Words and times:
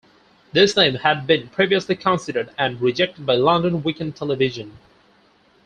This 0.51 0.75
name 0.75 0.95
had 0.95 1.27
been 1.27 1.47
previously 1.49 1.95
considered 1.95 2.49
and 2.57 2.81
rejected 2.81 3.23
by 3.23 3.35
London 3.35 3.83
Weekend 3.83 4.15
Television. 4.15 4.79